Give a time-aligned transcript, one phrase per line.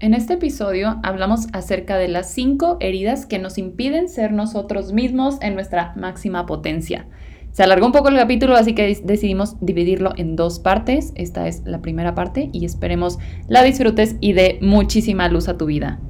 [0.00, 5.36] En este episodio hablamos acerca de las cinco heridas que nos impiden ser nosotros mismos
[5.40, 7.06] en nuestra máxima potencia.
[7.52, 11.12] Se alargó un poco el capítulo, así que decidimos dividirlo en dos partes.
[11.14, 15.66] Esta es la primera parte y esperemos la disfrutes y dé muchísima luz a tu
[15.66, 16.00] vida.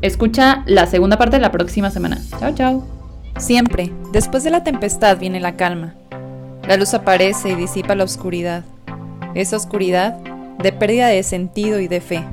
[0.00, 2.20] Escucha la segunda parte la próxima semana.
[2.38, 2.84] Chao, chao.
[3.38, 5.96] Siempre, después de la tempestad viene la calma.
[6.68, 8.64] La luz aparece y disipa la oscuridad.
[9.34, 10.18] Esa oscuridad
[10.62, 12.24] de pérdida de sentido y de fe.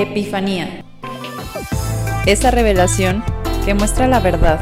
[0.00, 0.84] Epifanía.
[2.24, 3.24] Esa revelación
[3.64, 4.60] que muestra la verdad.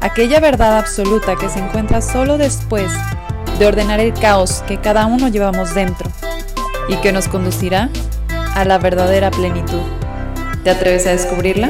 [0.00, 2.90] Aquella verdad absoluta que se encuentra solo después
[3.58, 6.10] de ordenar el caos que cada uno llevamos dentro
[6.88, 7.90] y que nos conducirá
[8.54, 9.82] a la verdadera plenitud.
[10.64, 11.68] ¿Te atreves a descubrirla?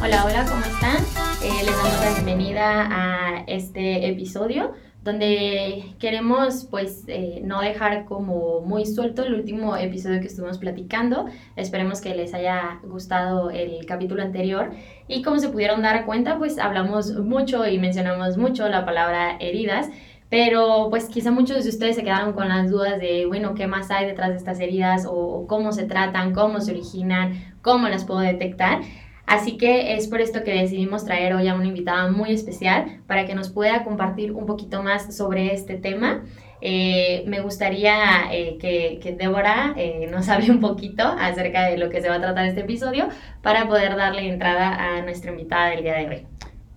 [0.00, 0.98] Hola, hola, ¿cómo están?
[1.42, 4.74] Eh, les damos la bienvenida a este episodio
[5.04, 11.26] donde queremos pues eh, no dejar como muy suelto el último episodio que estuvimos platicando.
[11.56, 14.70] Esperemos que les haya gustado el capítulo anterior
[15.06, 19.88] y como se pudieron dar cuenta pues hablamos mucho y mencionamos mucho la palabra heridas.
[20.30, 23.90] Pero pues quizá muchos de ustedes se quedaron con las dudas de, bueno, ¿qué más
[23.90, 25.06] hay detrás de estas heridas?
[25.08, 28.82] o cómo se tratan, cómo se originan, cómo las puedo detectar.
[29.28, 33.26] Así que es por esto que decidimos traer hoy a una invitada muy especial para
[33.26, 36.24] que nos pueda compartir un poquito más sobre este tema.
[36.62, 41.90] Eh, me gustaría eh, que, que, Débora eh, nos hable un poquito acerca de lo
[41.90, 43.10] que se va a tratar este episodio
[43.42, 46.26] para poder darle entrada a nuestra invitada del día de hoy.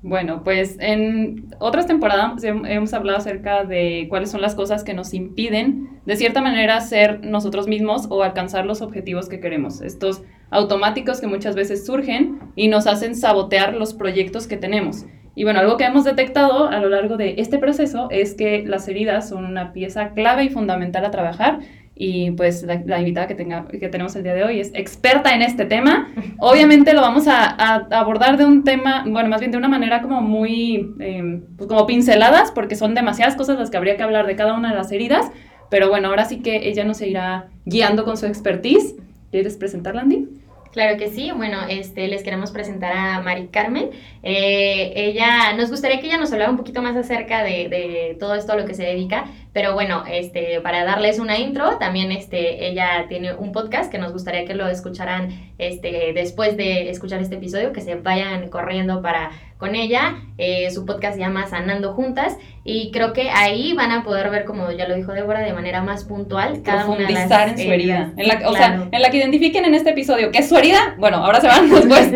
[0.03, 5.13] Bueno, pues en otras temporadas hemos hablado acerca de cuáles son las cosas que nos
[5.13, 9.79] impiden, de cierta manera, ser nosotros mismos o alcanzar los objetivos que queremos.
[9.81, 15.05] Estos automáticos que muchas veces surgen y nos hacen sabotear los proyectos que tenemos.
[15.33, 18.87] Y bueno, algo que hemos detectado a lo largo de este proceso es que las
[18.87, 21.59] heridas son una pieza clave y fundamental a trabajar.
[21.95, 25.41] Y pues la, invitada que, tenga, que tenemos el día de hoy es experta en
[25.41, 26.09] este tema.
[26.39, 27.45] Obviamente lo vamos a,
[27.91, 31.85] abordar de un tema, bueno, más bien de una manera como muy, em, pues como
[31.85, 34.91] pinceladas, porque son demasiadas cosas las que habría que hablar de cada una de las
[34.91, 35.31] heridas.
[35.69, 38.95] Pero bueno, ahora sí que ella nos irá guiando con su expertise.
[39.29, 40.40] ¿Quieres presentarla, Andy?
[40.71, 41.31] Claro que sí.
[41.35, 43.89] Bueno, este, les queremos presentar a Mari Carmen.
[44.23, 48.35] Eh, ella, nos gustaría que ella nos hablara un poquito más acerca de, de, todo
[48.35, 52.67] esto a lo que se dedica, pero bueno, este, para darles una intro, también este,
[52.69, 57.35] ella tiene un podcast que nos gustaría que lo escucharan este, después de escuchar este
[57.35, 60.15] episodio, que se vayan corriendo para con ella.
[60.39, 64.43] Eh, su podcast se llama Sanando Juntas y creo que ahí van a poder ver,
[64.43, 67.71] como ya lo dijo Débora, de manera más puntual cada una de las en su
[67.71, 68.11] herida.
[68.17, 70.95] En la, O sea, en la que identifiquen en este episodio qué es su herida,
[70.97, 72.11] bueno, ahora se van después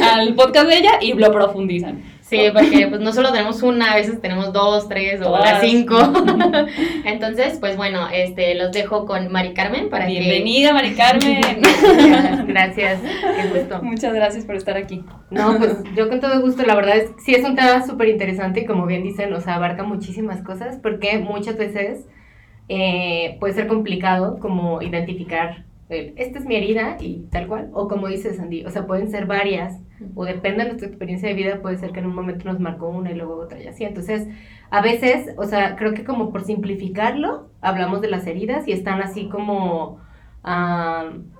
[0.00, 2.02] al podcast de ella y lo profundizan.
[2.24, 5.98] Sí, porque pues no solo tenemos una, a veces tenemos dos, tres o las cinco.
[7.04, 11.42] Entonces, pues bueno, este los dejo con Mari Carmen para Bienvenida, Mari Carmen.
[12.46, 13.82] gracias, qué gusto.
[13.82, 15.04] Muchas gracias por estar aquí.
[15.30, 18.60] No, pues yo con todo gusto, la verdad es sí es un tema súper interesante
[18.60, 22.06] y como bien dicen, o sea, abarca muchísimas cosas porque muchas veces
[22.70, 28.08] eh, puede ser complicado como identificar esta es mi herida y tal cual, o como
[28.08, 29.80] dice Sandy, o sea, pueden ser varias,
[30.14, 32.88] o depende de nuestra experiencia de vida, puede ser que en un momento nos marcó
[32.88, 33.84] una y luego otra y así.
[33.84, 34.28] Entonces,
[34.70, 39.00] a veces, o sea, creo que como por simplificarlo, hablamos de las heridas y están
[39.02, 40.00] así como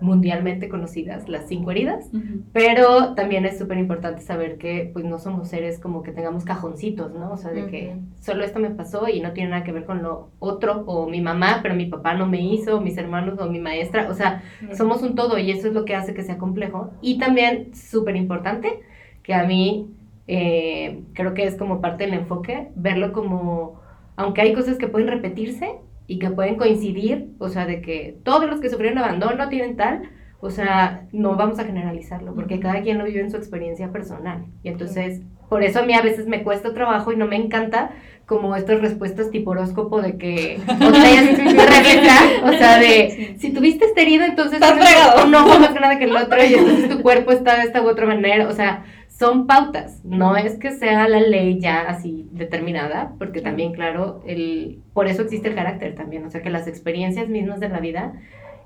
[0.00, 2.10] mundialmente conocidas, las cinco heridas,
[2.52, 7.12] pero también es súper importante saber que pues no somos seres como que tengamos cajoncitos,
[7.12, 7.32] ¿no?
[7.32, 10.02] O sea, de que solo esto me pasó y no tiene nada que ver con
[10.02, 13.60] lo otro, o mi mamá, pero mi papá no me hizo, mis hermanos o mi
[13.60, 14.42] maestra, o sea,
[14.74, 16.90] somos un todo y eso es lo que hace que sea complejo.
[17.02, 18.80] Y también súper importante,
[19.22, 19.90] que a mí
[20.26, 23.80] eh, creo que es como parte del enfoque, verlo como,
[24.16, 28.46] aunque hay cosas que pueden repetirse, y que pueden coincidir, o sea, de que todos
[28.46, 30.02] los que sufrieron abandono tienen tal,
[30.40, 34.44] o sea, no vamos a generalizarlo, porque cada quien lo vive en su experiencia personal.
[34.62, 37.92] Y entonces, por eso a mí a veces me cuesta trabajo y no me encanta
[38.26, 44.00] como estas respuestas tipo horóscopo de que, o sea, o sea, de, si tuviste esta
[44.02, 45.26] herida, entonces estás fregado.
[45.26, 47.88] Un ojo más grande que el otro y entonces tu cuerpo está de esta u
[47.88, 48.84] otra manera, o sea,
[49.18, 54.80] son pautas, no es que sea la ley ya así determinada, porque también, claro, el,
[54.92, 58.14] por eso existe el carácter también, o sea que las experiencias mismas de la vida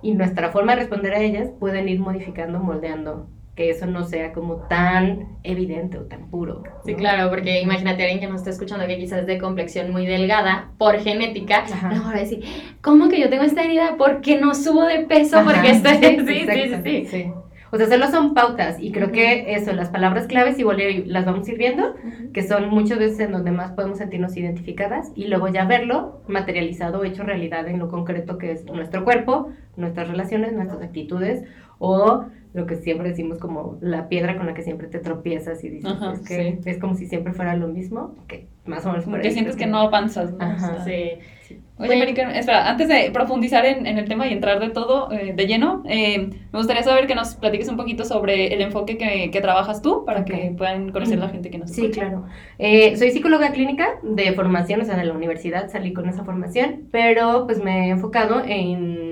[0.01, 4.33] y nuestra forma de responder a ellas pueden ir modificando, moldeando, que eso no sea
[4.33, 6.63] como tan evidente o tan puro.
[6.87, 9.93] Sí, claro, porque imagínate a alguien que nos está escuchando que quizás es de complexión
[9.93, 12.43] muy delgada por genética, ahora decir,
[12.81, 13.97] ¿cómo que yo tengo esta herida?
[13.99, 15.43] ¿Por qué no subo de peso?
[15.45, 15.97] Porque estoy...
[16.27, 17.33] sí, sí, sí, sí.
[17.71, 21.49] O sea, solo son pautas y creo que eso, las palabras claves igual las vamos
[21.49, 21.95] ir viendo,
[22.33, 27.05] que son muchas veces en donde más podemos sentirnos identificadas y luego ya verlo materializado,
[27.05, 31.45] hecho realidad en lo concreto que es nuestro cuerpo, nuestras relaciones, nuestras actitudes
[31.79, 32.25] o
[32.55, 35.93] lo que siempre decimos como la piedra con la que siempre te tropiezas y dices
[36.15, 39.31] es que es como si siempre fuera lo mismo, que más o menos por que
[39.31, 40.85] sientes que no avanzas, ¿no?
[40.85, 41.61] sí.
[41.79, 45.47] Oye, espera, antes de profundizar en, en, el tema y entrar de todo eh, de
[45.47, 49.41] lleno, eh, me gustaría saber que nos platiques un poquito sobre el enfoque que, que
[49.41, 51.89] trabajas tú para que puedan conocer la gente que nos escucha.
[51.89, 52.27] Sí, claro.
[52.59, 56.89] Eh, soy psicóloga clínica de formación, o sea, de la universidad salí con esa formación,
[56.91, 59.09] pero pues me he enfocado en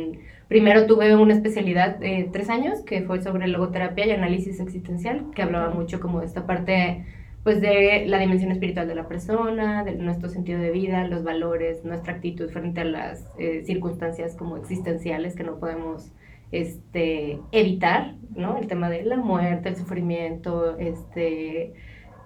[0.48, 5.42] Primero tuve una especialidad de tres años que fue sobre logoterapia y análisis existencial, que
[5.42, 7.04] hablaba mucho como de esta parte
[7.46, 11.84] pues de la dimensión espiritual de la persona, de nuestro sentido de vida, los valores,
[11.84, 16.10] nuestra actitud frente a las eh, circunstancias como existenciales que no podemos
[16.50, 18.58] este, evitar, ¿no?
[18.58, 21.74] El tema de la muerte, el sufrimiento, este,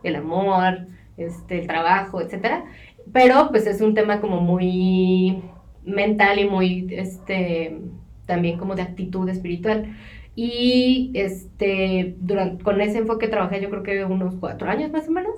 [0.04, 0.86] el amor,
[1.18, 2.64] este, el trabajo, etc.
[3.12, 5.42] Pero pues es un tema como muy
[5.84, 7.78] mental y muy este,
[8.24, 9.94] también como de actitud espiritual.
[10.34, 15.12] Y este, durante, con ese enfoque trabajé yo creo que unos cuatro años más o
[15.12, 15.34] menos,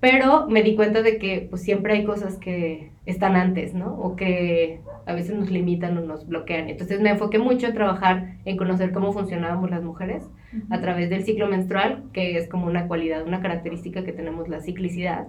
[0.00, 3.98] pero me di cuenta de que pues siempre hay cosas que están antes, ¿no?
[3.98, 6.68] O que a veces nos limitan o nos bloquean.
[6.68, 10.22] Entonces me enfoqué mucho en trabajar en conocer cómo funcionábamos las mujeres
[10.70, 14.60] a través del ciclo menstrual, que es como una cualidad, una característica que tenemos la
[14.60, 15.26] ciclicidad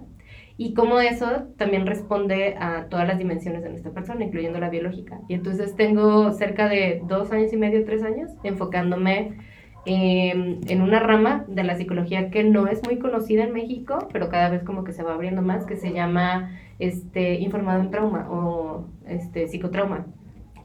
[0.62, 5.18] y cómo eso también responde a todas las dimensiones de nuestra persona, incluyendo la biológica.
[5.26, 9.38] Y entonces tengo cerca de dos años y medio, tres años, enfocándome
[9.86, 14.50] en una rama de la psicología que no es muy conocida en México, pero cada
[14.50, 18.84] vez como que se va abriendo más, que se llama este, informado en trauma o
[19.08, 20.08] este, psicotrauma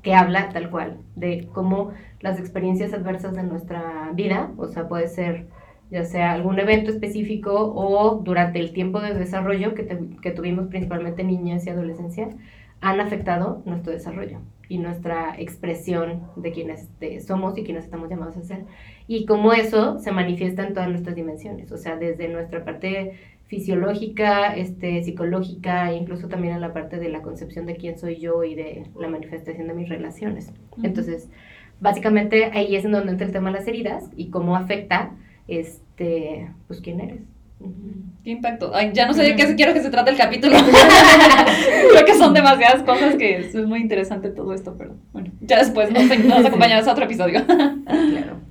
[0.01, 5.07] que habla tal cual de cómo las experiencias adversas de nuestra vida, o sea, puede
[5.07, 5.47] ser
[5.91, 9.85] ya sea algún evento específico o durante el tiempo de desarrollo que,
[10.21, 12.29] que tuvimos principalmente niñas y adolescencia,
[12.81, 16.89] han afectado nuestro desarrollo y nuestra expresión de quienes
[17.25, 18.65] somos y quienes estamos llamados a ser.
[19.07, 23.13] Y cómo eso se manifiesta en todas nuestras dimensiones, o sea, desde nuestra parte
[23.47, 28.17] fisiológica, este, psicológica, e incluso también en la parte de la concepción de quién soy
[28.17, 30.51] yo y de la manifestación de mis relaciones.
[30.81, 31.29] Entonces,
[31.79, 35.11] básicamente ahí es en donde entra el tema de las heridas y cómo afecta
[35.47, 37.21] este, pues quién eres.
[38.23, 38.71] Qué impacto.
[38.93, 40.57] ya no sé de qué quiero que se trate el capítulo.
[41.91, 45.91] Creo que son demasiadas cosas que es, muy interesante todo esto, pero bueno, ya después
[45.91, 47.45] nos, nos acompañarás a otro episodio.
[47.45, 48.41] claro.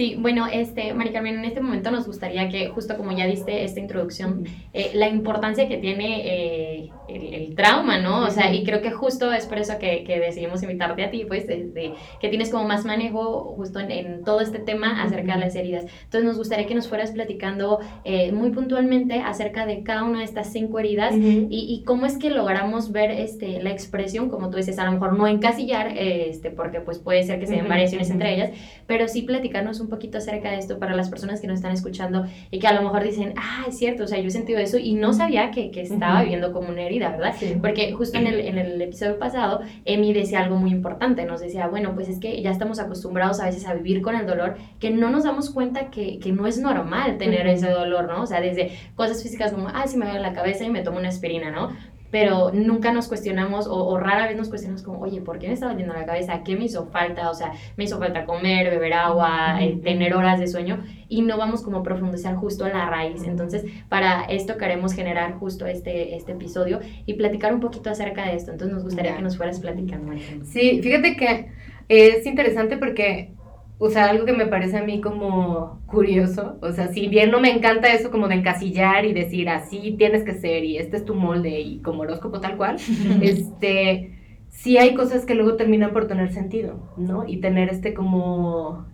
[0.00, 3.64] Sí, bueno, este, Mari Carmen, en este momento nos gustaría que, justo como ya diste
[3.64, 8.24] esta introducción, eh, la importancia que tiene eh, el, trauma, ¿no?
[8.24, 11.26] O sea, y creo que justo es por eso que, que decidimos invitarte a ti,
[11.28, 15.54] pues, de, que tienes como más manejo justo en, todo este tema acerca de las
[15.54, 15.84] heridas.
[16.04, 20.24] Entonces, nos gustaría que nos fueras platicando eh, muy puntualmente acerca de cada una de
[20.24, 24.56] estas cinco heridas y, y, cómo es que logramos ver este, la expresión, como tú
[24.56, 28.08] dices, a lo mejor no encasillar, este, porque pues puede ser que se den variaciones
[28.08, 28.50] entre ellas,
[28.86, 32.24] pero sí platicarnos un poquito acerca de esto para las personas que nos están escuchando
[32.50, 34.78] y que a lo mejor dicen, ah, es cierto, o sea, yo he sentido eso
[34.78, 37.34] y no sabía que, que estaba viviendo como una herida, ¿verdad?
[37.60, 41.66] Porque justo en el, en el episodio pasado, Emi decía algo muy importante, nos decía,
[41.66, 44.90] bueno, pues es que ya estamos acostumbrados a veces a vivir con el dolor, que
[44.90, 48.22] no nos damos cuenta que, que no es normal tener ese dolor, ¿no?
[48.22, 50.98] O sea, desde cosas físicas como, ah, si me duele la cabeza y me tomo
[50.98, 51.70] una aspirina, ¿no?
[52.10, 55.68] Pero nunca nos cuestionamos o, rara vez nos cuestionamos como, oye, ¿por qué me está
[55.68, 56.42] doliendo la cabeza?
[56.44, 57.30] ¿Qué me hizo falta?
[57.30, 61.36] O sea, me hizo falta comer, beber agua, eh, tener horas de sueño y no
[61.36, 63.24] vamos como a profundizar justo a la raíz.
[63.24, 68.36] Entonces, para esto queremos generar justo este, este episodio y platicar un poquito acerca de
[68.36, 68.52] esto.
[68.52, 70.12] Entonces, nos gustaría que nos fueras platicando.
[70.44, 71.50] Sí, fíjate que
[71.88, 73.32] es interesante porque
[73.82, 77.40] o sea, algo que me parece a mí como curioso, o sea, si bien no
[77.40, 81.06] me encanta eso como de encasillar y decir así tienes que ser y este es
[81.06, 82.76] tu molde y como horóscopo tal cual,
[83.22, 84.12] este,
[84.50, 87.26] sí hay cosas que luego terminan por tener sentido, ¿no?
[87.26, 88.84] Y tener este como,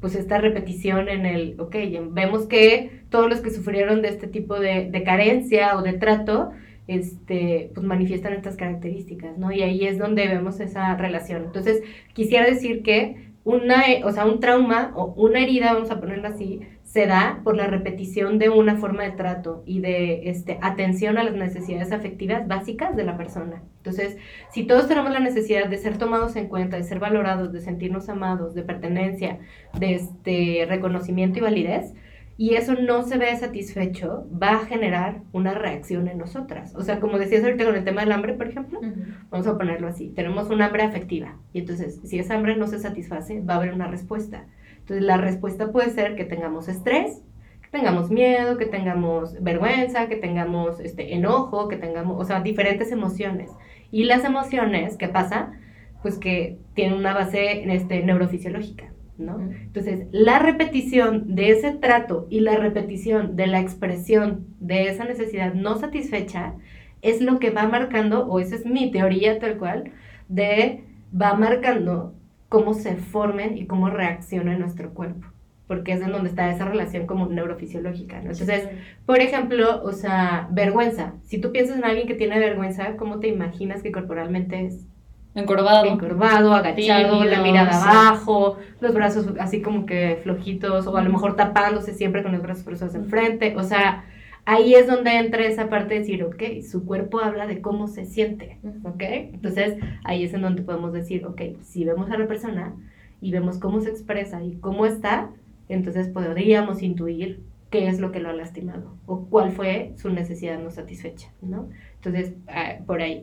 [0.00, 1.74] pues esta repetición en el, ok,
[2.12, 6.52] vemos que todos los que sufrieron de este tipo de, de carencia o de trato,
[6.86, 9.50] este, pues manifiestan estas características, ¿no?
[9.50, 11.44] Y ahí es donde vemos esa relación.
[11.46, 11.82] Entonces,
[12.14, 16.60] quisiera decir que una, o sea, un trauma o una herida, vamos a ponerla así,
[16.84, 21.22] se da por la repetición de una forma de trato y de este, atención a
[21.22, 23.62] las necesidades afectivas básicas de la persona.
[23.76, 24.16] Entonces,
[24.50, 28.08] si todos tenemos la necesidad de ser tomados en cuenta, de ser valorados, de sentirnos
[28.08, 29.38] amados, de pertenencia,
[29.78, 31.94] de este, reconocimiento y validez,
[32.40, 36.74] y eso no se ve satisfecho, va a generar una reacción en nosotras.
[36.74, 38.80] O sea, como decías ahorita con el tema del hambre, por ejemplo,
[39.28, 42.78] vamos a ponerlo así, tenemos un hambre afectiva y entonces si esa hambre no se
[42.78, 44.46] satisface, va a haber una respuesta.
[44.78, 47.20] Entonces la respuesta puede ser que tengamos estrés,
[47.60, 52.90] que tengamos miedo, que tengamos vergüenza, que tengamos este, enojo, que tengamos, o sea, diferentes
[52.90, 53.50] emociones.
[53.90, 55.52] Y las emociones, ¿qué pasa?
[56.00, 58.89] Pues que tienen una base este, neurofisiológica.
[59.20, 59.40] ¿No?
[59.40, 65.54] Entonces, la repetición de ese trato y la repetición de la expresión de esa necesidad
[65.54, 66.54] no satisfecha
[67.02, 69.92] es lo que va marcando, o esa es mi teoría tal cual,
[70.28, 70.84] de
[71.18, 72.14] va marcando
[72.48, 75.28] cómo se formen y cómo reacciona nuestro cuerpo,
[75.66, 78.32] porque es en donde está esa relación como neurofisiológica, ¿no?
[78.32, 78.68] Entonces,
[79.06, 81.14] por ejemplo, o sea, vergüenza.
[81.22, 84.86] Si tú piensas en alguien que tiene vergüenza, ¿cómo te imaginas que corporalmente es?
[85.34, 85.86] Encorvado.
[85.86, 91.36] Encorvado, agachado, la mirada abajo, los brazos así como que flojitos, o a lo mejor
[91.36, 93.54] tapándose siempre con los brazos cruzados enfrente.
[93.56, 94.04] O sea,
[94.44, 98.06] ahí es donde entra esa parte de decir, ok, su cuerpo habla de cómo se
[98.06, 99.02] siente, ¿ok?
[99.02, 102.74] Entonces, ahí es en donde podemos decir, ok, si vemos a la persona
[103.20, 105.30] y vemos cómo se expresa y cómo está,
[105.68, 110.58] entonces podríamos intuir qué es lo que lo ha lastimado o cuál fue su necesidad
[110.58, 111.68] no satisfecha, ¿no?
[111.94, 113.22] Entonces, ah, por ahí.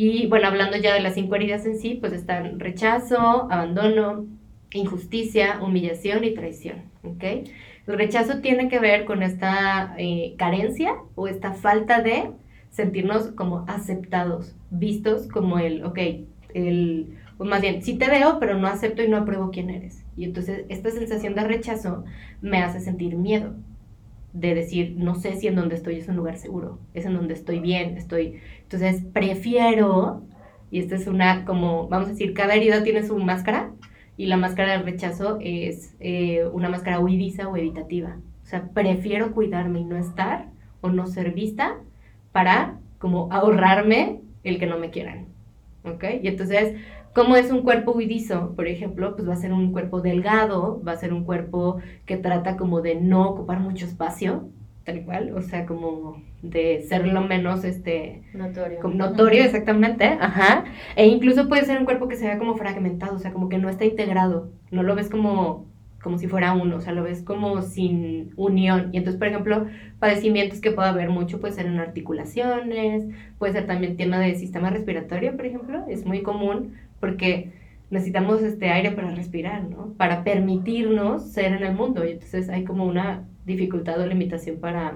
[0.00, 3.18] Y bueno, hablando ya de las cinco heridas en sí, pues están rechazo,
[3.50, 4.26] abandono,
[4.70, 7.24] injusticia, humillación y traición, ¿ok?
[7.24, 12.30] El rechazo tiene que ver con esta eh, carencia o esta falta de
[12.70, 15.98] sentirnos como aceptados, vistos como el, ok,
[16.54, 20.04] el, o más bien, sí te veo, pero no acepto y no apruebo quién eres.
[20.16, 22.04] Y entonces esta sensación de rechazo
[22.40, 23.56] me hace sentir miedo,
[24.32, 27.34] de decir, no sé si en donde estoy es un lugar seguro, es en donde
[27.34, 28.40] estoy bien, estoy...
[28.62, 30.22] Entonces prefiero,
[30.70, 33.70] y esta es una, como, vamos a decir, cada herida tiene su máscara,
[34.18, 38.16] y la máscara del rechazo es eh, una máscara huidiza o evitativa.
[38.42, 40.48] O sea, prefiero cuidarme y no estar
[40.80, 41.76] o no ser vista
[42.32, 45.26] para como ahorrarme el que no me quieran.
[45.84, 46.04] ¿Ok?
[46.20, 46.74] Y entonces,
[47.18, 48.54] ¿cómo es un cuerpo huidizo?
[48.54, 52.16] Por ejemplo, pues va a ser un cuerpo delgado, va a ser un cuerpo que
[52.16, 54.48] trata como de no ocupar mucho espacio,
[54.84, 58.78] tal cual, o sea, como de ser lo menos este notorio.
[58.78, 60.64] Como notorio, exactamente, ajá.
[60.94, 63.58] E incluso puede ser un cuerpo que se vea como fragmentado, o sea, como que
[63.58, 65.66] no está integrado, no lo ves como
[66.02, 68.90] como si fuera uno, o sea, lo ves como sin unión.
[68.92, 69.66] Y entonces, por ejemplo,
[69.98, 73.04] padecimientos que puede haber mucho, puede ser en articulaciones,
[73.38, 77.52] puede ser también tema de sistema respiratorio, por ejemplo, es muy común porque
[77.90, 79.94] necesitamos este aire para respirar, ¿no?
[79.96, 82.04] Para permitirnos ser en el mundo.
[82.04, 84.94] Y entonces hay como una dificultad o limitación para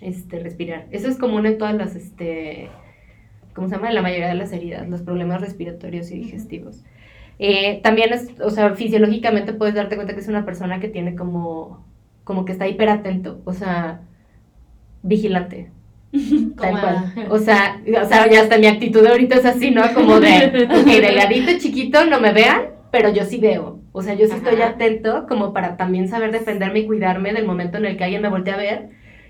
[0.00, 0.86] este, respirar.
[0.90, 2.68] Eso es común en todas las, este,
[3.54, 3.88] ¿cómo se llama?
[3.88, 6.84] En la mayoría de las heridas, los problemas respiratorios y digestivos.
[7.38, 11.16] Eh, también es, o sea, fisiológicamente puedes darte cuenta que es una persona que tiene
[11.16, 11.84] como,
[12.24, 14.02] como que está hiperatento, o sea,
[15.02, 15.70] vigilante.
[16.56, 17.12] Tal cual.
[17.30, 19.82] O sea, o sea, ya hasta mi actitud ahorita es así, ¿no?
[19.94, 23.80] Como de, ok, delgadito, chiquito, no me vean, pero yo sí veo.
[23.92, 27.78] O sea, yo sí estoy atento como para también saber defenderme y cuidarme del momento
[27.78, 28.88] en el que alguien me voltee a ver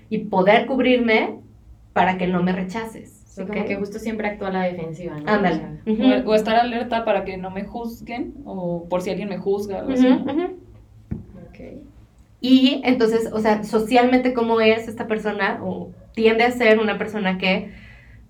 [0.09, 1.39] y poder cubrirme
[1.93, 3.21] para que no me rechaces.
[3.27, 5.31] Sí, como que justo siempre actúa a la defensiva, ¿no?
[5.31, 6.23] Ándale.
[6.25, 9.93] o, estar alerta para que no me juzguen o por si alguien me juzga, algo
[9.93, 10.07] así.
[12.41, 15.61] Y entonces, o sea, socialmente, ¿cómo es esta persona?
[15.63, 17.71] O tiende a ser una persona que,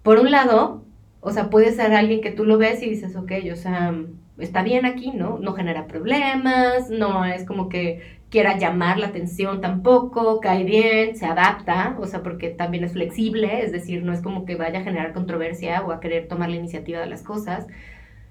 [0.03, 0.85] por un lado,
[1.21, 3.93] o sea, puede ser alguien que tú lo ves y dices, ok, o sea,
[4.37, 5.39] está bien aquí, ¿no?
[5.39, 11.25] No genera problemas, no es como que quiera llamar la atención tampoco, cae bien, se
[11.27, 14.83] adapta, o sea, porque también es flexible, es decir, no es como que vaya a
[14.83, 17.67] generar controversia o a querer tomar la iniciativa de las cosas.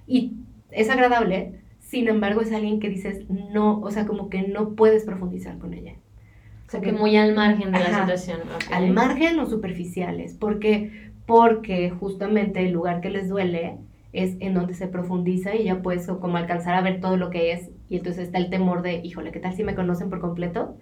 [0.06, 0.32] Y
[0.70, 5.04] es agradable, sin embargo, es alguien que dices, no, o sea, como que no puedes
[5.04, 5.94] profundizar con ella.
[6.72, 8.38] O sea, que muy al margen de la situación.
[8.72, 13.76] Al margen o superficiales, porque porque justamente el lugar que les duele
[14.14, 17.52] es en donde se profundiza y ya puedes como alcanzar a ver todo lo que
[17.52, 20.74] es y entonces está el temor de, híjole, ¿qué tal si me conocen por completo?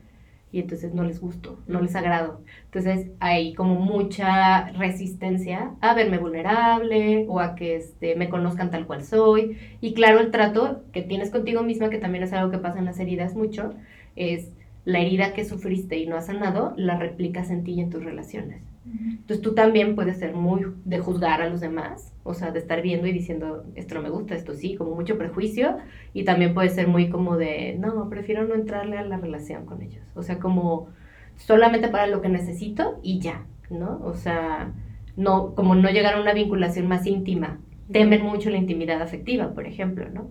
[0.52, 2.40] Y entonces no les gusto, no les agrado.
[2.66, 8.86] Entonces hay como mucha resistencia a verme vulnerable o a que este, me conozcan tal
[8.86, 9.58] cual soy.
[9.80, 12.84] Y claro, el trato que tienes contigo misma, que también es algo que pasa en
[12.84, 13.74] las heridas mucho,
[14.14, 14.52] es
[14.84, 18.04] la herida que sufriste y no has sanado, la replicas en ti y en tus
[18.04, 18.62] relaciones.
[18.86, 22.82] Entonces tú también puedes ser muy de juzgar a los demás, o sea, de estar
[22.82, 25.76] viendo y diciendo, esto no me gusta, esto sí, como mucho prejuicio,
[26.12, 29.82] y también puede ser muy como de, no, prefiero no entrarle a la relación con
[29.82, 30.88] ellos, o sea, como
[31.36, 34.00] solamente para lo que necesito y ya, ¿no?
[34.02, 34.72] O sea,
[35.16, 37.60] no, como no llegar a una vinculación más íntima,
[37.92, 40.30] temen mucho la intimidad afectiva, por ejemplo, ¿no?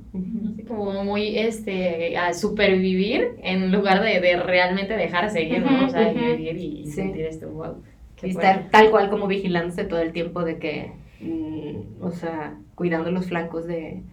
[0.68, 5.88] como muy este, a supervivir en lugar de, de realmente dejarse ir, ¿no?
[5.88, 7.84] O sea, vivir y, sentir esto, wow.
[8.22, 13.12] Y estar tal cual como vigilándose todo el tiempo de que, mm, o sea, cuidando
[13.12, 14.04] los flancos de...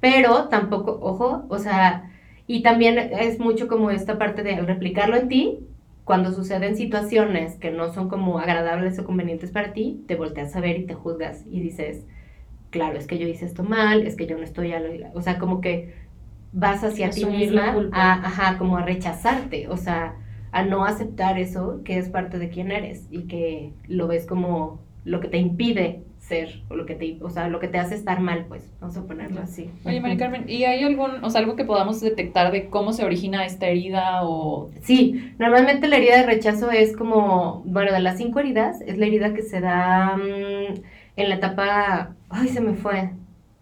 [0.00, 2.08] Pero tampoco, ojo, o sea,
[2.46, 5.58] Y también es mucho como esta parte de replicarlo en ti,
[6.04, 10.60] cuando suceden situaciones que no son como agradables o convenientes para ti, te volteas a
[10.60, 12.04] ver y te juzgas y dices,
[12.72, 14.88] claro, es que yo hice esto mal, es que yo no estoy a lo...
[15.14, 15.94] O sea, como que
[16.52, 20.16] vas hacia ti misma a, ajá, como a rechazarte, o sea,
[20.50, 24.80] a no aceptar eso que es parte de quién eres y que lo ves como
[25.04, 27.94] lo que te impide ser o lo que te, o sea, lo que te hace
[27.94, 29.70] estar mal, pues, vamos a ponerlo así.
[29.84, 33.04] Oye, María Carmen, ¿y hay algún, o sea, algo que podamos detectar de cómo se
[33.04, 34.70] origina esta herida o...?
[34.82, 39.06] Sí, normalmente la herida de rechazo es como, bueno, de las cinco heridas, es la
[39.06, 40.82] herida que se da mm,
[41.16, 43.10] en la etapa, ay, se me fue,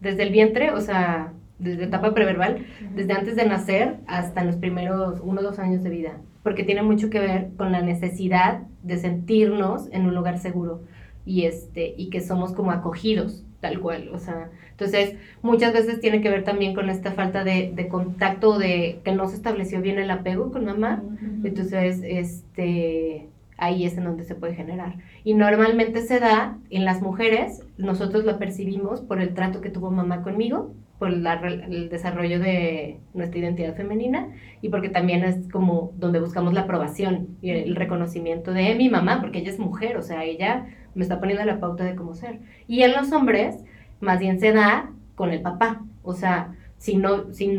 [0.00, 5.20] desde el vientre, o sea, desde etapa preverbal, desde antes de nacer hasta los primeros
[5.22, 8.96] uno o dos años de vida, porque tiene mucho que ver con la necesidad de
[8.96, 10.82] sentirnos en un lugar seguro
[11.26, 16.22] y, este, y que somos como acogidos, tal cual, o sea, entonces muchas veces tiene
[16.22, 19.98] que ver también con esta falta de, de contacto, de que no se estableció bien
[19.98, 21.02] el apego con mamá,
[21.44, 23.28] entonces, este,
[23.60, 24.96] ahí es en donde se puede generar.
[25.22, 29.90] Y normalmente se da en las mujeres, nosotros lo percibimos por el trato que tuvo
[29.90, 34.28] mamá conmigo, por el desarrollo de nuestra identidad femenina
[34.60, 39.20] y porque también es como donde buscamos la aprobación y el reconocimiento de mi mamá,
[39.20, 42.40] porque ella es mujer, o sea, ella me está poniendo la pauta de cómo ser.
[42.66, 43.56] Y en los hombres,
[44.00, 47.58] más bien se da con el papá, o sea, si, no, si,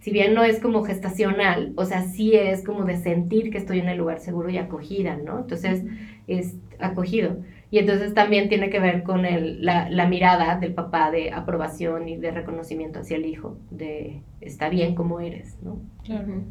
[0.00, 3.80] si bien no es como gestacional, o sea, sí es como de sentir que estoy
[3.80, 5.40] en el lugar seguro y acogida, ¿no?
[5.40, 5.84] Entonces,
[6.26, 7.36] es acogido.
[7.70, 12.08] Y entonces también tiene que ver con el, la, la, mirada del papá de aprobación
[12.08, 15.78] y de reconocimiento hacia el hijo, de está bien como eres, ¿no?
[16.02, 16.42] Claro.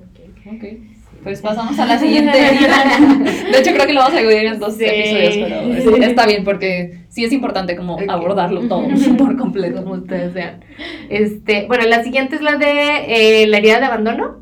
[0.00, 0.54] Ok.
[0.56, 0.95] okay.
[1.26, 2.38] Pues pasamos a la siguiente.
[2.38, 5.36] De hecho, creo que lo vamos a dividir en dos episodios,
[5.84, 8.86] pero está bien porque sí es importante como abordarlo todo
[9.18, 9.82] por completo.
[9.82, 10.64] Como ustedes vean.
[11.08, 14.36] Este, bueno, la siguiente es la de eh, la herida de abandono,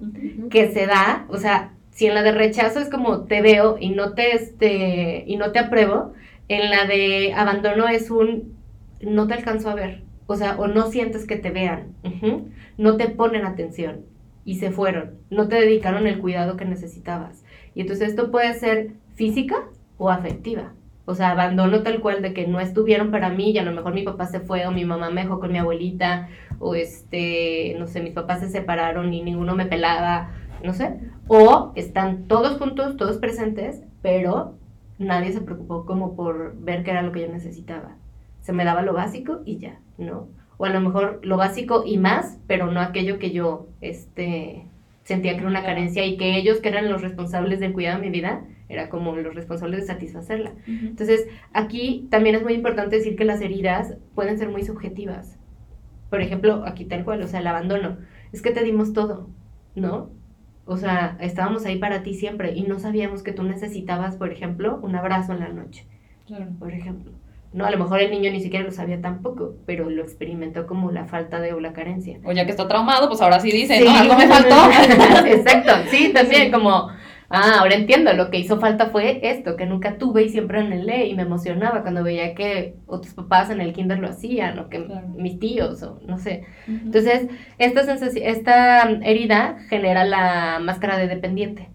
[0.50, 3.90] que se da, o sea, si en la de rechazo es como te veo y
[3.90, 6.12] no te, este, y no te apruebo,
[6.48, 8.54] en la de abandono es un
[9.00, 11.94] no te alcanzo a ver, o sea, o no sientes que te vean,
[12.76, 14.13] no te ponen atención
[14.44, 17.44] y se fueron, no te dedicaron el cuidado que necesitabas.
[17.74, 19.56] Y entonces esto puede ser física
[19.98, 20.72] o afectiva.
[21.06, 23.92] O sea, abandono tal cual de que no estuvieron para mí y a lo mejor
[23.92, 26.28] mi papá se fue o mi mamá me dejó con mi abuelita
[26.58, 30.30] o este, no sé, mis papás se separaron y ninguno me pelaba,
[30.62, 30.98] no sé.
[31.28, 34.54] O están todos juntos, todos presentes, pero
[34.98, 37.96] nadie se preocupó como por ver qué era lo que yo necesitaba.
[38.40, 40.28] Se me daba lo básico y ya, ¿no?
[40.56, 44.66] O a lo mejor lo básico y más, pero no aquello que yo este,
[45.04, 48.06] sentía que era una carencia y que ellos, que eran los responsables del cuidado de
[48.06, 50.52] mi vida, era como los responsables de satisfacerla.
[50.66, 55.38] Entonces, aquí también es muy importante decir que las heridas pueden ser muy subjetivas.
[56.10, 57.98] Por ejemplo, aquí tal cual, o sea, el abandono.
[58.32, 59.28] Es que te dimos todo,
[59.74, 60.10] ¿no?
[60.66, 64.80] O sea, estábamos ahí para ti siempre y no sabíamos que tú necesitabas, por ejemplo,
[64.82, 65.86] un abrazo en la noche.
[66.26, 66.46] Claro.
[66.58, 67.12] Por ejemplo.
[67.54, 70.90] No, a lo mejor el niño ni siquiera lo sabía tampoco, pero lo experimentó como
[70.90, 72.18] la falta de o la carencia.
[72.24, 74.56] O ya que está traumado, pues ahora sí dice, no, algo me faltó.
[75.26, 76.90] Exacto, sí, también como
[77.28, 81.06] ah, ahora entiendo, lo que hizo falta fue esto, que nunca tuve y siempre anhelé
[81.06, 84.86] y me emocionaba cuando veía que otros papás en el kinder lo hacían o que
[85.16, 86.44] mis tíos o no sé.
[86.66, 91.70] Entonces, esta, esta herida genera la máscara de dependiente,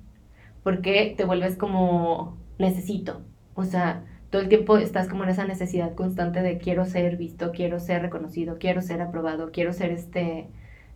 [0.63, 3.21] porque te vuelves como necesito,
[3.55, 7.51] o sea, todo el tiempo estás como en esa necesidad constante de quiero ser visto,
[7.51, 10.47] quiero ser reconocido, quiero ser aprobado, quiero ser este,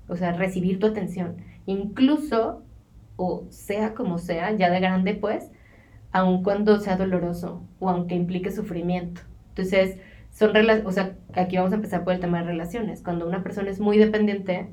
[0.07, 1.37] o sea, recibir tu atención.
[1.65, 2.63] Incluso
[3.15, 5.51] o sea como sea, ya de grande pues,
[6.11, 9.21] aun cuando sea doloroso o aunque implique sufrimiento.
[9.49, 9.97] Entonces,
[10.31, 13.01] son relaciones, o sea, aquí vamos a empezar por el tema de relaciones.
[13.01, 14.67] Cuando una persona es muy dependiente,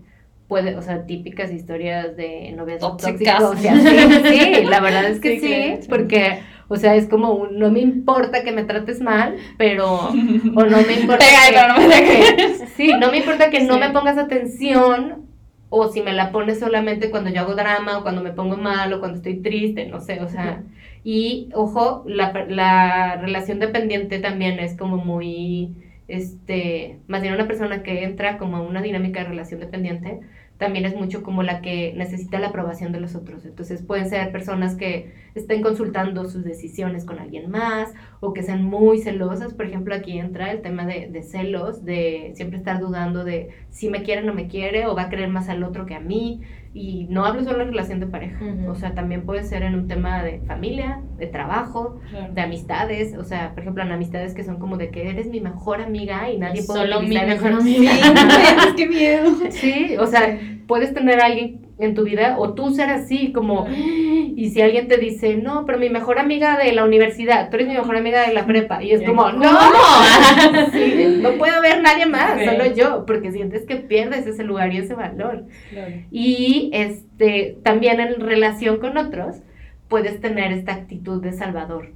[0.49, 3.43] puede, o sea, típicas historias de novias tóxicas.
[3.61, 6.41] Sí, la verdad es que sí, porque,
[6.73, 10.09] o sea, es como un, no me importa que me trates mal, pero,
[10.55, 15.27] o no me importa que, sí, no me importa que no me pongas atención,
[15.69, 18.93] o si me la pones solamente cuando yo hago drama o cuando me pongo mal
[18.93, 20.63] o cuando estoy triste, no sé, o sea,
[21.03, 25.75] y ojo, la, la relación dependiente también es como muy,
[26.07, 30.21] este, más bien una persona que entra como a una dinámica de relación dependiente,
[30.61, 33.47] también es mucho como la que necesita la aprobación de los otros.
[33.47, 37.89] Entonces pueden ser personas que estén consultando sus decisiones con alguien más
[38.21, 39.55] o que sean muy celosas.
[39.55, 43.89] Por ejemplo, aquí entra el tema de, de celos, de siempre estar dudando de si
[43.89, 46.01] me quiere o no me quiere o va a querer más al otro que a
[46.01, 46.43] mí.
[46.73, 49.89] Y no hablo solo en relación de pareja, o sea, también puede ser en un
[49.89, 51.99] tema de familia, de trabajo,
[52.33, 55.41] de amistades, o sea, por ejemplo, en amistades que son como de que eres mi
[55.41, 57.91] mejor amiga y nadie puede Solo mi mejor amiga.
[58.77, 59.33] ¡Qué miedo!
[59.51, 63.67] Sí, o sea, puedes tener a alguien en tu vida o tú ser así como
[63.69, 67.69] y si alguien te dice no pero mi mejor amiga de la universidad tú eres
[67.69, 69.51] mi mejor amiga de la prepa y es como no
[71.23, 74.95] no puede haber nadie más solo yo porque sientes que pierdes ese lugar y ese
[74.95, 75.45] valor.
[76.11, 79.37] Y este también en relación con otros
[79.89, 81.93] puedes tener esta actitud de salvador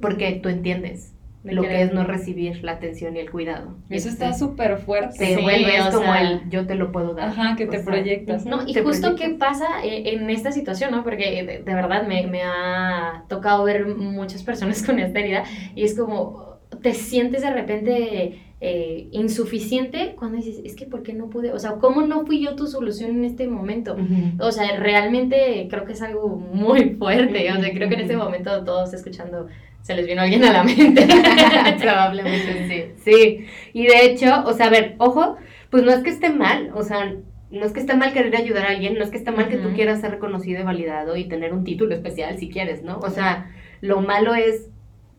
[0.00, 1.13] porque tú entiendes
[1.44, 3.76] lo que es no recibir la atención y el cuidado.
[3.90, 5.18] Eso está súper fuerte.
[5.18, 7.28] Te vuelves como el yo te lo puedo dar.
[7.28, 8.46] Ajá, que te proyectas.
[8.46, 11.04] No, y justo qué pasa eh, en esta situación, ¿no?
[11.04, 15.96] Porque de, verdad me, me, ha tocado ver muchas personas con esta herida y es
[15.96, 21.52] como te sientes de repente eh, insuficiente cuando dices, es que ¿por qué no pude?
[21.52, 23.96] O sea, ¿cómo no fui yo tu solución en este momento?
[24.40, 27.52] O sea, realmente creo que es algo muy fuerte.
[27.52, 29.48] O sea, creo que en este momento todos escuchando
[29.84, 31.06] se les vino alguien a la mente.
[31.78, 33.02] Probablemente sí.
[33.04, 33.46] Sí.
[33.74, 35.36] Y de hecho, o sea, a ver, ojo,
[35.68, 37.14] pues no es que esté mal, o sea,
[37.50, 39.58] no es que esté mal querer ayudar a alguien, no es que esté mal que
[39.58, 42.98] tú quieras ser reconocido y validado y tener un título especial si quieres, ¿no?
[43.00, 44.70] O sea, lo malo es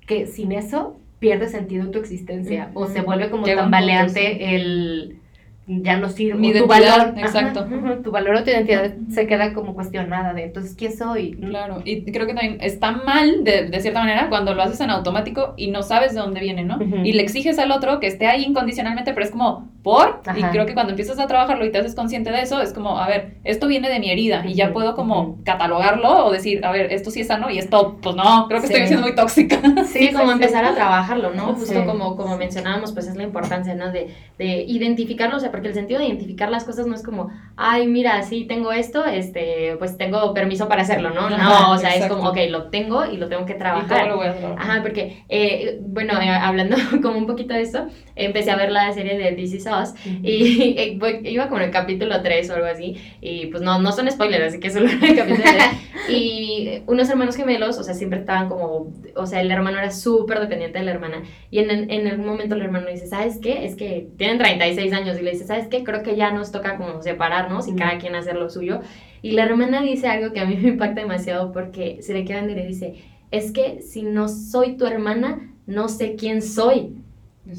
[0.08, 5.20] que sin eso pierde sentido tu existencia o se vuelve como tambaleante el
[5.68, 6.40] ya no sirve.
[6.40, 7.68] Mi tu valor, exacto.
[8.04, 11.34] tu valor o tu identidad se queda como cuestionada de entonces, ¿quién soy?
[11.34, 14.92] Claro, y creo que también está mal de, de cierta manera cuando lo haces en
[14.92, 16.80] automático y no sabes de dónde viene, ¿no?
[17.04, 20.22] Y le exiges al otro que esté ahí incondicionalmente, pero es como, ¿por?
[20.36, 22.98] Y creo que cuando empiezas a trabajarlo y te haces consciente de eso, es como,
[22.98, 26.72] a ver, esto viene de mi herida y ya puedo como catalogarlo o decir, a
[26.72, 29.62] ver, esto sí es sano y esto, pues no, creo que estoy siendo muy tóxica.
[29.86, 31.54] Sí, como empezar a trabajarlo, ¿no?
[31.54, 33.92] Justo como, como mencionábamos, pues es la importancia, ¿no?
[33.92, 37.30] De, de identificarlo, o sea, porque el sentido de identificar las cosas no es como,
[37.56, 41.30] ay, mira, sí tengo esto, este, pues tengo permiso para hacerlo, ¿no?
[41.30, 44.08] no, o sea, es como, ok, lo tengo y lo tengo que trabajar.
[44.08, 48.50] Lo voy a Ajá, porque, eh, bueno, eh, hablando como un poquito de eso, empecé
[48.50, 52.22] a ver la serie de This Is Us y eh, iba como en el capítulo
[52.22, 55.44] 3 o algo así, y pues no, no son spoilers, así que solo el capítulo
[55.44, 55.56] 3.
[56.08, 60.40] Y unos hermanos gemelos, o sea, siempre estaban como, o sea, el hermano era súper
[60.40, 63.66] dependiente de la hermana, y en, en algún momento el hermano dice, ¿sabes qué?
[63.66, 65.84] Es que tienen 36 años, y le dice, ¿sabes qué?
[65.84, 68.82] Creo que ya nos toca como separarnos y cada quien hacer lo suyo.
[69.22, 72.44] Y la hermana dice algo que a mí me impacta demasiado porque se le queda
[72.44, 72.96] y le dice,
[73.32, 76.96] es que si no soy tu hermana, no sé quién soy.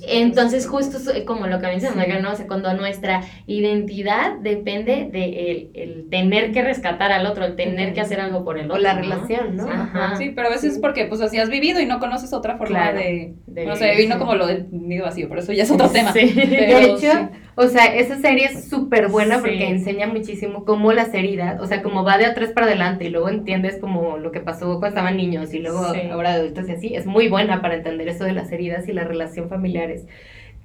[0.08, 2.32] Entonces, justo como lo que mencionas, ¿no?
[2.32, 7.94] O sea, cuando nuestra identidad depende de el, tener que rescatar al otro, el tener
[7.94, 8.76] que hacer algo por el otro.
[8.76, 9.68] O la relación, ¿no?
[10.16, 12.92] Sí, pero a veces es porque, pues, así has vivido y no conoces otra forma
[12.92, 16.12] de, No sé, vino como lo del nido vacío, pero eso ya es otro tema.
[16.12, 21.58] de hecho, o sea, esa serie es súper buena porque enseña muchísimo cómo las heridas,
[21.60, 24.66] o sea, como va de atrás para adelante y luego entiendes como lo que pasó
[24.78, 26.94] cuando estaban niños y luego ahora adultos y así.
[26.94, 29.90] Es muy buena para entender eso de las heridas y la relación familiar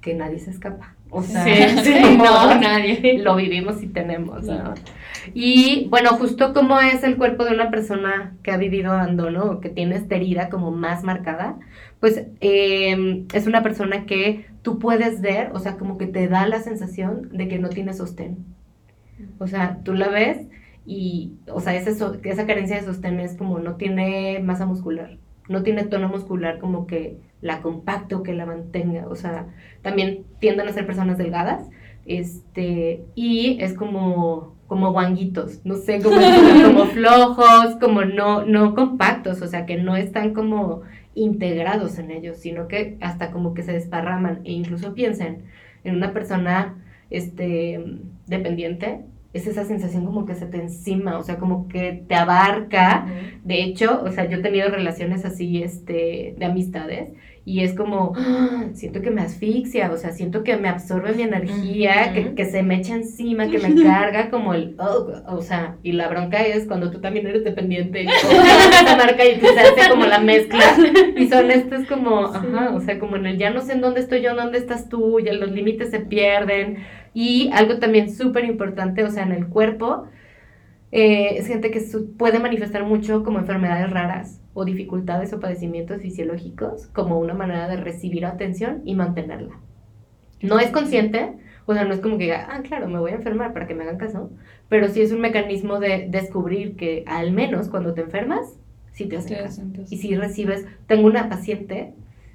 [0.02, 0.94] que nadie se escapa.
[1.08, 1.44] O sea,
[2.18, 3.18] no, nadie.
[3.18, 4.44] Lo vivimos y tenemos,
[5.34, 9.68] Y bueno, justo como es el cuerpo de una persona que ha vivido abandono, que
[9.68, 11.58] tiene esta herida como más marcada,
[12.00, 16.46] pues em, es una persona que tú puedes ver, o sea, como que te da
[16.46, 18.44] la sensación de que no tiene sostén.
[19.38, 20.48] O sea, tú la ves
[20.86, 25.84] y, o sea, esa carencia de sostén es como no tiene masa muscular, no tiene
[25.84, 29.06] tono muscular como que la compacte o que la mantenga.
[29.08, 29.48] O sea,
[29.82, 31.68] también tienden a ser personas delgadas.
[32.06, 36.16] Este, y es como, como guanguitos, no sé, como,
[36.64, 40.80] como flojos, como no, no compactos, o sea, que no están como
[41.14, 45.42] integrados en ellos, sino que hasta como que se desparraman e incluso piensen
[45.84, 47.84] en una persona este,
[48.26, 49.00] dependiente,
[49.34, 53.06] es esa sensación como que se te encima, o sea, como que te abarca.
[53.44, 57.10] De hecho, o sea, yo he tenido relaciones así, este, de amistades,
[57.44, 58.66] y es como, ¡ah!
[58.72, 62.62] siento que me asfixia, o sea, siento que me absorbe mi energía, que, que, se
[62.62, 66.66] me echa encima, que me carga como el, oh, o sea, y la bronca es
[66.66, 70.62] cuando tú también eres dependiente, esta marca y se hace como la mezcla,
[71.16, 74.00] y son estos como, ajá, o sea, como en el ya no sé en dónde
[74.00, 76.78] estoy yo, dónde estás tú, ya los límites se pierden,
[77.12, 80.06] y algo también súper importante, o sea, en el cuerpo,
[80.92, 81.82] eh, es gente que
[82.16, 87.76] puede manifestar mucho como enfermedades raras o dificultades o padecimientos fisiológicos como una manera de
[87.76, 89.58] recibir atención y mantenerla.
[90.40, 91.32] No es consciente,
[91.66, 93.74] o sea, no es como que diga, ah, claro, me voy a enfermar para que
[93.74, 94.30] me hagan caso,
[94.68, 98.58] pero sí es un mecanismo de descubrir que al menos cuando te enfermas,
[98.92, 99.62] sí te hacen caso.
[99.88, 101.94] Y si recibes, tengo una paciente,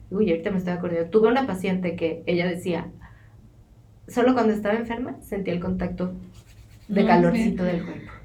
[0.09, 2.87] uy, ahorita me estoy acordando, tuve una paciente que ella decía,
[4.07, 6.13] solo cuando estaba enferma sentía el contacto
[6.87, 8.16] de calorcito del cuerpo.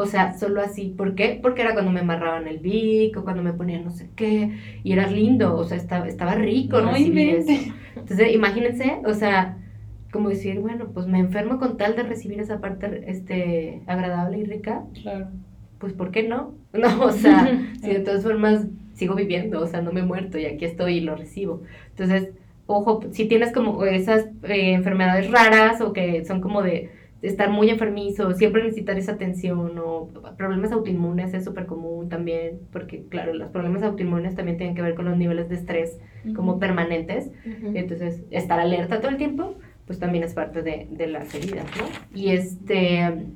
[0.00, 0.94] O sea, solo así.
[0.96, 1.40] ¿Por qué?
[1.42, 4.56] Porque era cuando me amarraban el bic o cuando me ponían no sé qué.
[4.84, 7.72] Y era lindo, o sea, estaba, estaba rico no recibir eso.
[7.96, 9.58] Entonces, imagínense, o sea,
[10.12, 14.44] como decir, bueno, pues me enfermo con tal de recibir esa parte este, agradable y
[14.44, 14.84] rica.
[15.02, 15.30] Claro.
[15.80, 16.54] Pues, ¿por qué no?
[16.72, 20.38] No, o sea, si de todas formas sigo viviendo, o sea, no me he muerto
[20.38, 21.62] y aquí estoy y lo recibo.
[21.90, 22.30] Entonces,
[22.66, 27.68] ojo, si tienes como esas eh, enfermedades raras o que son como de, estar muy
[27.70, 33.50] enfermizo, siempre necesitar esa atención o problemas autoinmunes es súper común también, porque claro, los
[33.50, 35.98] problemas autoinmunes también tienen que ver con los niveles de estrés
[36.34, 37.30] como permanentes,
[37.74, 42.18] entonces estar alerta todo el tiempo, pues también es parte de, de las heridas, ¿no?
[42.18, 43.26] Y este...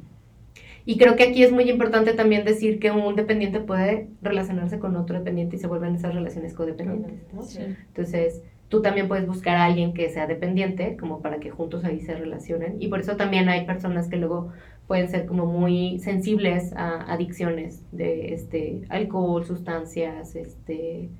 [0.85, 4.97] Y creo que aquí es muy importante también decir que un dependiente puede relacionarse con
[4.97, 7.43] otro dependiente y se vuelven esas relaciones codependientes, ¿no?
[7.87, 12.01] Entonces, tú también puedes buscar a alguien que sea dependiente, como para que juntos ahí
[12.01, 12.77] se relacionen.
[12.81, 14.51] Y por eso también hay personas que luego
[14.87, 21.11] pueden ser como muy sensibles a adicciones de este alcohol, sustancias, este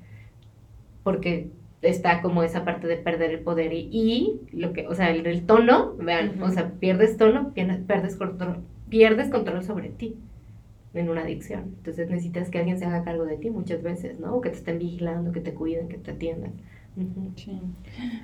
[1.03, 1.49] porque
[1.81, 5.95] está como esa parte de perder el poder y, lo que, o sea, el, tono,
[5.97, 10.15] vean, o sea, pierdes tono, pierdes control, pierdes control sobre ti
[10.93, 11.73] en una adicción.
[11.77, 14.35] Entonces necesitas que alguien se haga cargo de ti muchas veces, ¿no?
[14.35, 16.51] O que te estén vigilando, que te cuiden, que te atiendan.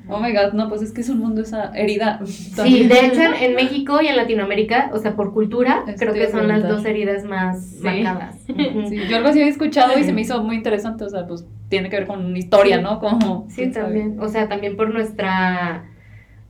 [0.08, 2.19] Oh my god, no, pues es que es un mundo esa herida.
[2.25, 6.47] Sí, de hecho en, México y en Latinoamérica, o sea, por cultura, creo que son
[6.47, 8.36] las dos heridas más marcadas.
[8.47, 11.89] yo algo así había escuchado y se me hizo muy interesante, o sea, pues tiene
[11.89, 12.99] que ver con historia, ¿no?
[12.99, 15.88] Como, sí, también, o sea, también por nuestra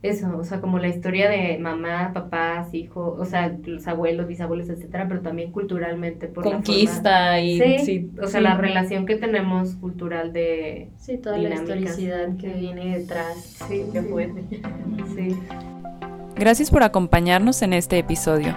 [0.02, 4.70] eso, o sea, como la historia de mamá, papás, hijos, o sea, los abuelos, bisabuelos,
[4.70, 10.32] etcétera, pero también culturalmente por conquista y sí, o sea, la relación que tenemos cultural
[10.32, 14.42] de sí, toda la historicidad que viene detrás, sí, que fuerte.
[15.14, 15.36] Sí.
[16.34, 18.56] Gracias por acompañarnos en este episodio.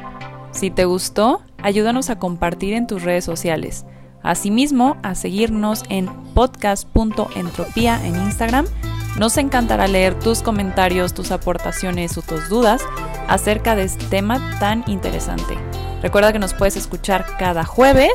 [0.51, 3.85] Si te gustó, ayúdanos a compartir en tus redes sociales.
[4.21, 8.65] Asimismo, a seguirnos en podcast.entropía en Instagram
[9.17, 12.81] nos encantará leer tus comentarios, tus aportaciones o tus dudas
[13.27, 15.57] acerca de este tema tan interesante.
[16.01, 18.11] Recuerda que nos puedes escuchar cada jueves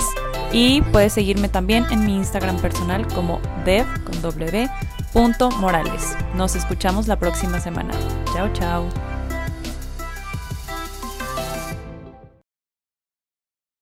[0.52, 4.20] y puedes seguirme también en mi Instagram personal como dev con
[6.34, 7.94] Nos escuchamos la próxima semana.
[8.34, 9.17] Chao, chao.